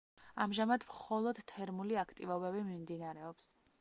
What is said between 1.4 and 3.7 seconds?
თერმული აქტივობები მიმდინარეობს.